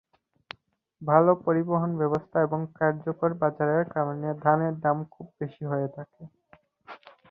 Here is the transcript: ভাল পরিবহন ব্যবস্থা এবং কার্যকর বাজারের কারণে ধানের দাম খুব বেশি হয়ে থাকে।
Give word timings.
ভাল 1.01 1.25
পরিবহন 1.43 1.91
ব্যবস্থা 2.01 2.37
এবং 2.41 2.59
কার্যকর 2.75 3.31
বাজারের 3.41 3.83
কারণে 3.95 4.27
ধানের 4.43 4.73
দাম 4.83 4.97
খুব 5.13 5.25
বেশি 5.39 5.63
হয়ে 5.71 5.89
থাকে। 5.95 6.21